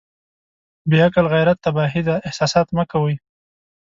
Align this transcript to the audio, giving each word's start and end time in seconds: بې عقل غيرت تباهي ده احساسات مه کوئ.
بې 0.89 0.97
عقل 1.05 1.25
غيرت 1.33 1.57
تباهي 1.65 2.01
ده 2.07 2.15
احساسات 2.27 2.67
مه 2.77 2.83
کوئ. 2.91 3.15